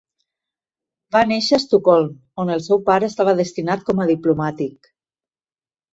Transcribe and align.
Va 1.15 1.21
néixer 1.31 1.57
a 1.57 1.59
Estocolm, 1.63 2.09
on 2.45 2.51
el 2.55 2.65
seu 2.69 2.81
pare 2.89 3.09
estava 3.13 3.39
destinat 3.43 3.87
com 3.91 4.03
a 4.03 4.09
diplomàtic. 4.15 4.95